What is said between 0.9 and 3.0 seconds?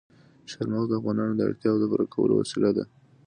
افغانانو د اړتیاوو د پوره کولو وسیله ده.